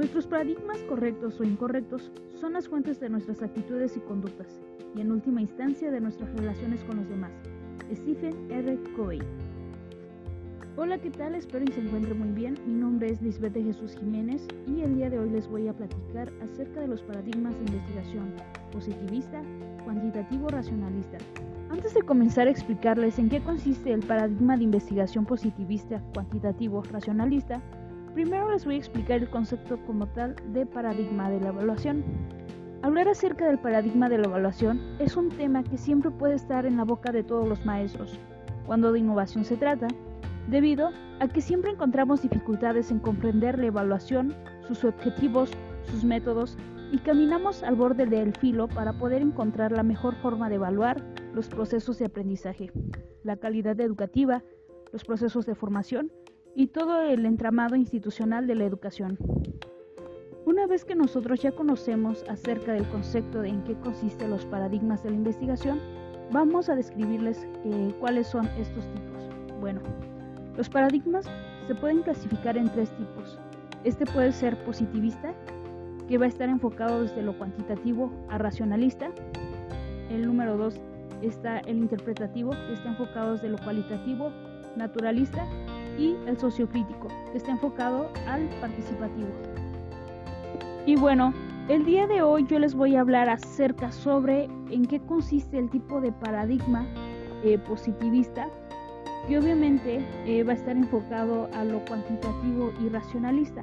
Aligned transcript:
Nuestros 0.00 0.26
paradigmas 0.26 0.78
correctos 0.88 1.38
o 1.40 1.44
incorrectos 1.44 2.10
son 2.40 2.54
las 2.54 2.66
fuentes 2.66 2.98
de 3.00 3.10
nuestras 3.10 3.42
actitudes 3.42 3.98
y 3.98 4.00
conductas, 4.00 4.58
y 4.96 5.02
en 5.02 5.12
última 5.12 5.42
instancia 5.42 5.90
de 5.90 6.00
nuestras 6.00 6.32
relaciones 6.32 6.82
con 6.84 6.96
los 6.96 7.08
demás. 7.10 7.30
Stephen 7.92 8.50
R. 8.50 8.78
Covey. 8.96 9.18
Hola, 10.78 10.96
¿qué 10.96 11.10
tal? 11.10 11.34
Espero 11.34 11.66
que 11.66 11.74
se 11.74 11.82
encuentren 11.82 12.18
muy 12.18 12.30
bien. 12.30 12.58
Mi 12.66 12.72
nombre 12.72 13.10
es 13.10 13.20
Lisbeth 13.20 13.52
de 13.52 13.62
Jesús 13.62 13.94
Jiménez 13.94 14.48
y 14.66 14.80
el 14.80 14.94
día 14.94 15.10
de 15.10 15.18
hoy 15.18 15.28
les 15.28 15.46
voy 15.46 15.68
a 15.68 15.74
platicar 15.74 16.32
acerca 16.42 16.80
de 16.80 16.88
los 16.88 17.02
paradigmas 17.02 17.52
de 17.56 17.66
investigación 17.66 18.32
positivista, 18.72 19.42
cuantitativo, 19.84 20.48
racionalista. 20.48 21.18
Antes 21.68 21.92
de 21.92 22.02
comenzar 22.04 22.48
a 22.48 22.50
explicarles 22.50 23.18
en 23.18 23.28
qué 23.28 23.42
consiste 23.42 23.92
el 23.92 24.00
paradigma 24.00 24.56
de 24.56 24.64
investigación 24.64 25.26
positivista, 25.26 26.02
cuantitativo, 26.14 26.82
racionalista, 26.84 27.60
primero 28.14 28.50
les 28.50 28.64
voy 28.64 28.74
a 28.74 28.78
explicar 28.78 29.18
el 29.18 29.30
concepto 29.30 29.78
como 29.86 30.06
tal 30.08 30.36
de 30.52 30.66
paradigma 30.66 31.30
de 31.30 31.40
la 31.40 31.48
evaluación. 31.48 32.04
Hablar 32.82 33.08
acerca 33.08 33.46
del 33.46 33.58
paradigma 33.58 34.08
de 34.08 34.18
la 34.18 34.26
evaluación 34.26 34.80
es 34.98 35.16
un 35.16 35.28
tema 35.28 35.62
que 35.62 35.76
siempre 35.76 36.10
puede 36.10 36.34
estar 36.34 36.66
en 36.66 36.76
la 36.76 36.84
boca 36.84 37.12
de 37.12 37.22
todos 37.22 37.46
los 37.46 37.64
maestros. 37.64 38.18
Cuando 38.66 38.92
de 38.92 39.00
innovación 39.00 39.44
se 39.44 39.56
trata, 39.56 39.88
debido 40.48 40.90
a 41.20 41.28
que 41.28 41.40
siempre 41.40 41.72
encontramos 41.72 42.22
dificultades 42.22 42.90
en 42.90 42.98
comprender 42.98 43.58
la 43.58 43.66
evaluación, 43.66 44.34
sus 44.66 44.84
objetivos, 44.84 45.50
sus 45.84 46.04
métodos 46.04 46.56
y 46.92 46.98
caminamos 46.98 47.62
al 47.62 47.76
borde 47.76 48.06
del 48.06 48.34
filo 48.34 48.66
para 48.68 48.92
poder 48.94 49.22
encontrar 49.22 49.72
la 49.72 49.82
mejor 49.82 50.14
forma 50.16 50.48
de 50.48 50.56
evaluar 50.56 51.04
los 51.34 51.48
procesos 51.48 51.98
de 51.98 52.06
aprendizaje, 52.06 52.72
la 53.22 53.36
calidad 53.36 53.78
educativa, 53.80 54.42
los 54.92 55.04
procesos 55.04 55.46
de 55.46 55.54
formación 55.54 56.10
y 56.54 56.68
todo 56.68 57.02
el 57.02 57.26
entramado 57.26 57.76
institucional 57.76 58.46
de 58.46 58.54
la 58.54 58.64
educación. 58.64 59.18
Una 60.46 60.66
vez 60.66 60.84
que 60.84 60.94
nosotros 60.94 61.40
ya 61.40 61.52
conocemos 61.52 62.24
acerca 62.28 62.72
del 62.72 62.88
concepto 62.88 63.40
de 63.40 63.50
en 63.50 63.62
qué 63.64 63.74
consisten 63.74 64.30
los 64.30 64.46
paradigmas 64.46 65.02
de 65.02 65.10
la 65.10 65.16
investigación, 65.16 65.80
vamos 66.32 66.68
a 66.68 66.74
describirles 66.74 67.46
eh, 67.64 67.94
cuáles 68.00 68.26
son 68.26 68.46
estos 68.58 68.84
tipos. 68.92 69.28
Bueno, 69.60 69.80
los 70.56 70.68
paradigmas 70.68 71.26
se 71.66 71.74
pueden 71.74 72.02
clasificar 72.02 72.56
en 72.56 72.68
tres 72.70 72.90
tipos. 72.96 73.38
Este 73.84 74.04
puede 74.06 74.32
ser 74.32 74.56
positivista, 74.64 75.34
que 76.08 76.18
va 76.18 76.24
a 76.24 76.28
estar 76.28 76.48
enfocado 76.48 77.02
desde 77.02 77.22
lo 77.22 77.38
cuantitativo 77.38 78.10
a 78.28 78.38
racionalista. 78.38 79.10
El 80.10 80.26
número 80.26 80.56
dos 80.56 80.80
está 81.22 81.60
el 81.60 81.78
interpretativo, 81.78 82.50
que 82.50 82.72
está 82.72 82.88
enfocado 82.88 83.34
desde 83.34 83.48
lo 83.48 83.58
cualitativo, 83.58 84.32
naturalista. 84.76 85.46
Y 85.98 86.16
el 86.26 86.38
sociocrítico, 86.38 87.08
que 87.30 87.38
está 87.38 87.52
enfocado 87.52 88.10
al 88.26 88.48
participativo. 88.60 89.28
Y 90.86 90.96
bueno, 90.96 91.34
el 91.68 91.84
día 91.84 92.06
de 92.06 92.22
hoy 92.22 92.46
yo 92.46 92.58
les 92.58 92.74
voy 92.74 92.96
a 92.96 93.00
hablar 93.00 93.28
acerca 93.28 93.92
sobre 93.92 94.44
en 94.70 94.84
qué 94.86 94.98
consiste 95.00 95.58
el 95.58 95.70
tipo 95.70 96.00
de 96.00 96.10
paradigma 96.10 96.86
eh, 97.44 97.58
positivista 97.58 98.48
que 99.28 99.38
obviamente 99.38 100.04
eh, 100.26 100.42
va 100.42 100.52
a 100.52 100.56
estar 100.56 100.76
enfocado 100.76 101.48
a 101.52 101.64
lo 101.64 101.84
cuantitativo 101.84 102.72
y 102.82 102.88
racionalista. 102.88 103.62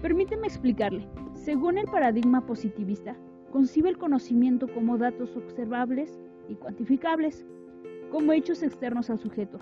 Permíteme 0.00 0.46
explicarle. 0.46 1.06
Según 1.34 1.78
el 1.78 1.86
paradigma 1.86 2.44
positivista, 2.44 3.16
concibe 3.52 3.90
el 3.90 3.98
conocimiento 3.98 4.66
como 4.66 4.98
datos 4.98 5.36
observables 5.36 6.18
y 6.48 6.54
cuantificables, 6.54 7.46
como 8.10 8.32
hechos 8.32 8.62
externos 8.62 9.10
al 9.10 9.18
sujeto, 9.18 9.58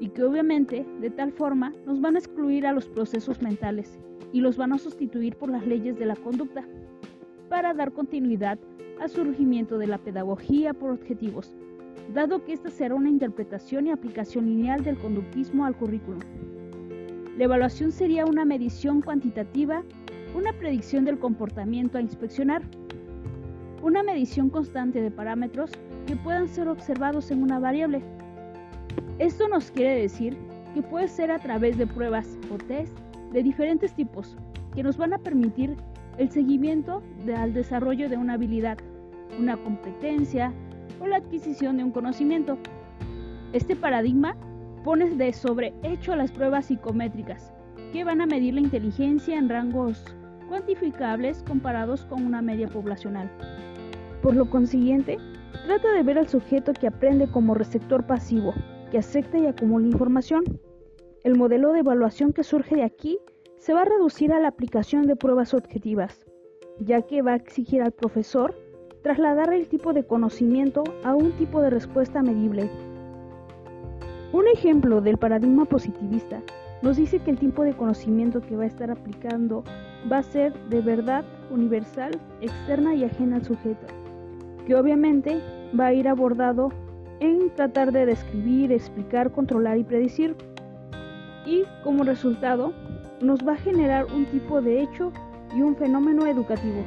y 0.00 0.08
que 0.08 0.24
obviamente 0.24 0.84
de 1.00 1.10
tal 1.10 1.30
forma 1.30 1.72
nos 1.86 2.00
van 2.00 2.16
a 2.16 2.18
excluir 2.18 2.66
a 2.66 2.72
los 2.72 2.88
procesos 2.88 3.40
mentales 3.40 4.00
y 4.32 4.40
los 4.40 4.56
van 4.56 4.72
a 4.72 4.78
sustituir 4.78 5.36
por 5.36 5.50
las 5.50 5.66
leyes 5.66 5.98
de 5.98 6.06
la 6.06 6.16
conducta, 6.16 6.64
para 7.48 7.74
dar 7.74 7.92
continuidad 7.92 8.58
al 9.00 9.10
surgimiento 9.10 9.78
de 9.78 9.86
la 9.86 9.98
pedagogía 9.98 10.72
por 10.72 10.90
objetivos, 10.90 11.54
dado 12.14 12.44
que 12.44 12.52
esta 12.52 12.70
será 12.70 12.94
una 12.94 13.08
interpretación 13.08 13.86
y 13.86 13.90
aplicación 13.90 14.46
lineal 14.46 14.82
del 14.82 14.98
conductismo 14.98 15.64
al 15.64 15.76
currículum. 15.76 16.20
La 17.36 17.44
evaluación 17.44 17.92
sería 17.92 18.24
una 18.26 18.44
medición 18.44 19.00
cuantitativa, 19.00 19.82
una 20.34 20.52
predicción 20.52 21.04
del 21.04 21.18
comportamiento 21.18 21.98
a 21.98 22.02
inspeccionar, 22.02 22.62
una 23.82 24.02
medición 24.02 24.50
constante 24.50 25.00
de 25.00 25.10
parámetros 25.10 25.70
que 26.06 26.16
puedan 26.16 26.48
ser 26.48 26.68
observados 26.68 27.30
en 27.30 27.42
una 27.42 27.58
variable. 27.58 28.02
Esto 29.20 29.48
nos 29.48 29.70
quiere 29.70 30.00
decir 30.00 30.34
que 30.72 30.80
puede 30.80 31.06
ser 31.06 31.30
a 31.30 31.38
través 31.38 31.76
de 31.76 31.86
pruebas 31.86 32.38
o 32.50 32.56
test 32.56 32.98
de 33.32 33.42
diferentes 33.42 33.92
tipos 33.92 34.34
que 34.74 34.82
nos 34.82 34.96
van 34.96 35.12
a 35.12 35.18
permitir 35.18 35.76
el 36.16 36.30
seguimiento 36.30 37.02
al 37.36 37.52
desarrollo 37.52 38.08
de 38.08 38.16
una 38.16 38.32
habilidad, 38.32 38.78
una 39.38 39.58
competencia, 39.58 40.54
o 41.00 41.06
la 41.06 41.16
adquisición 41.16 41.76
de 41.76 41.84
un 41.84 41.90
conocimiento. 41.90 42.56
Este 43.52 43.76
paradigma 43.76 44.34
pone 44.84 45.10
de 45.10 45.34
sobrehecho 45.34 46.16
las 46.16 46.32
pruebas 46.32 46.64
psicométricas, 46.64 47.52
que 47.92 48.04
van 48.04 48.22
a 48.22 48.26
medir 48.26 48.54
la 48.54 48.60
inteligencia 48.60 49.36
en 49.36 49.50
rangos 49.50 50.02
cuantificables 50.48 51.42
comparados 51.42 52.06
con 52.06 52.24
una 52.24 52.40
media 52.40 52.68
poblacional. 52.68 53.30
Por 54.22 54.34
lo 54.34 54.48
consiguiente, 54.48 55.18
trata 55.66 55.92
de 55.92 56.04
ver 56.04 56.18
al 56.18 56.28
sujeto 56.28 56.72
que 56.72 56.86
aprende 56.86 57.28
como 57.28 57.54
receptor 57.54 58.06
pasivo, 58.06 58.54
que 58.90 58.98
acepta 58.98 59.38
y 59.38 59.46
acumula 59.46 59.86
información. 59.86 60.44
El 61.24 61.36
modelo 61.36 61.72
de 61.72 61.80
evaluación 61.80 62.32
que 62.32 62.44
surge 62.44 62.76
de 62.76 62.82
aquí 62.82 63.18
se 63.58 63.72
va 63.72 63.82
a 63.82 63.86
reducir 63.86 64.32
a 64.32 64.40
la 64.40 64.48
aplicación 64.48 65.06
de 65.06 65.16
pruebas 65.16 65.54
objetivas, 65.54 66.26
ya 66.80 67.02
que 67.02 67.22
va 67.22 67.32
a 67.32 67.36
exigir 67.36 67.82
al 67.82 67.92
profesor 67.92 68.54
trasladar 69.02 69.52
el 69.52 69.68
tipo 69.68 69.92
de 69.92 70.04
conocimiento 70.04 70.84
a 71.04 71.14
un 71.14 71.32
tipo 71.32 71.60
de 71.60 71.70
respuesta 71.70 72.22
medible. 72.22 72.70
Un 74.32 74.46
ejemplo 74.48 75.00
del 75.00 75.18
paradigma 75.18 75.64
positivista 75.64 76.42
nos 76.82 76.96
dice 76.96 77.18
que 77.18 77.30
el 77.30 77.38
tipo 77.38 77.62
de 77.64 77.76
conocimiento 77.76 78.40
que 78.40 78.56
va 78.56 78.64
a 78.64 78.68
estar 78.68 78.90
aplicando 78.90 79.64
va 80.10 80.18
a 80.18 80.22
ser 80.22 80.52
de 80.68 80.80
verdad 80.80 81.24
universal, 81.50 82.18
externa 82.40 82.94
y 82.94 83.04
ajena 83.04 83.36
al 83.36 83.44
sujeto, 83.44 83.86
que 84.66 84.74
obviamente 84.74 85.40
va 85.78 85.86
a 85.86 85.92
ir 85.92 86.08
abordado 86.08 86.70
en 87.20 87.50
tratar 87.54 87.92
de 87.92 88.06
describir, 88.06 88.72
explicar, 88.72 89.30
controlar 89.30 89.78
y 89.78 89.84
predecir. 89.84 90.34
Y 91.46 91.64
como 91.84 92.04
resultado, 92.04 92.72
nos 93.20 93.46
va 93.46 93.52
a 93.52 93.56
generar 93.56 94.06
un 94.06 94.24
tipo 94.26 94.60
de 94.60 94.82
hecho 94.82 95.12
y 95.56 95.62
un 95.62 95.76
fenómeno 95.76 96.26
educativo. 96.26 96.82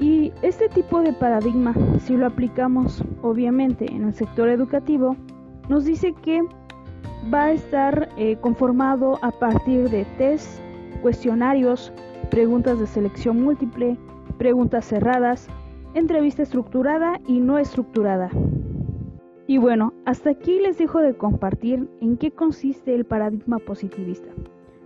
Y 0.00 0.32
este 0.42 0.68
tipo 0.68 1.00
de 1.00 1.12
paradigma, 1.12 1.74
si 2.00 2.16
lo 2.16 2.26
aplicamos 2.26 3.02
obviamente 3.22 3.90
en 3.90 4.04
el 4.04 4.14
sector 4.14 4.48
educativo, 4.48 5.16
nos 5.68 5.84
dice 5.84 6.14
que 6.22 6.42
va 7.32 7.44
a 7.44 7.52
estar 7.52 8.08
eh, 8.16 8.36
conformado 8.40 9.18
a 9.22 9.30
partir 9.30 9.88
de 9.88 10.04
test, 10.18 10.60
cuestionarios, 11.00 11.92
preguntas 12.30 12.78
de 12.78 12.86
selección 12.86 13.42
múltiple, 13.42 13.96
preguntas 14.36 14.84
cerradas, 14.84 15.48
entrevista 15.94 16.42
estructurada 16.42 17.20
y 17.26 17.38
no 17.38 17.58
estructurada. 17.58 18.30
Y 19.46 19.58
bueno, 19.58 19.92
hasta 20.04 20.30
aquí 20.30 20.58
les 20.60 20.78
dejo 20.78 21.00
de 21.00 21.14
compartir 21.14 21.88
en 22.00 22.16
qué 22.16 22.30
consiste 22.30 22.94
el 22.94 23.04
paradigma 23.04 23.58
positivista. 23.58 24.30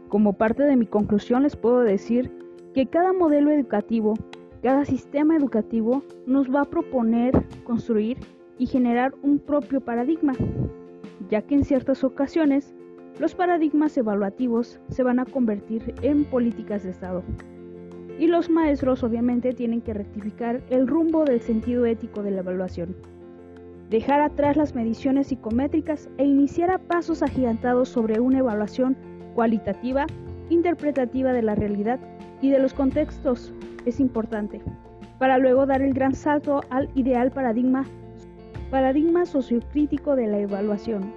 Como 0.09 0.33
parte 0.33 0.65
de 0.65 0.77
mi 0.77 0.87
conclusión 0.87 1.43
les 1.43 1.57
puedo 1.57 1.81
decir 1.81 2.33
que 2.75 2.87
cada 2.87 3.13
modelo 3.13 3.51
educativo 3.51 4.15
cada 4.63 4.85
sistema 4.85 5.37
educativo 5.37 6.03
nos 6.27 6.53
va 6.53 6.63
a 6.63 6.65
proponer 6.65 7.47
construir 7.63 8.19
y 8.59 8.67
generar 8.67 9.15
un 9.23 9.39
propio 9.39 9.81
paradigma, 9.81 10.35
ya 11.31 11.43
que 11.43 11.55
en 11.55 11.65
ciertas 11.65 12.03
ocasiones 12.03 12.75
los 13.21 13.37
paradigmas 13.37 13.97
evaluativos 13.97 14.81
se 14.89 15.05
van 15.05 15.21
a 15.21 15.27
convertir 15.27 15.95
en 16.03 16.25
políticas 16.25 16.83
de 16.83 16.91
Estado. 16.91 17.23
Y 18.19 18.27
los 18.27 18.51
maestros 18.51 19.05
obviamente 19.05 19.53
tienen 19.53 19.81
que 19.81 19.95
rectificar 19.95 20.61
el 20.71 20.89
rumbo 20.89 21.25
del 21.25 21.41
sentido 21.41 21.87
ético 21.87 22.25
de 22.25 22.33
la 22.33 22.41
evaluación, 22.41 22.97
dejar 23.89 24.21
atrás 24.21 24.57
las 24.57 24.75
mediciones 24.75 25.29
psicométricas 25.29 26.09
e 26.19 26.25
iniciar 26.25 26.71
a 26.71 26.79
pasos 26.79 27.23
agigantados 27.23 27.89
sobre 27.89 28.21
una 28.21 28.39
evaluación 28.39 28.97
cualitativa, 29.35 30.07
interpretativa 30.51 31.33
de 31.33 31.43
la 31.43 31.55
realidad 31.55 31.99
y 32.41 32.51
de 32.51 32.59
los 32.59 32.75
contextos 32.75 33.53
es 33.87 34.01
importante, 34.01 34.61
para 35.19 35.39
luego 35.39 35.67
dar 35.67 35.83
el 35.83 35.95
gran 35.95 36.15
salto 36.15 36.61
al 36.71 36.91
ideal 36.95 37.31
paradigma, 37.31 37.87
paradigma 38.71 39.25
sociocrítico 39.25 40.17
de 40.17 40.27
la 40.27 40.39
evaluación. 40.39 41.13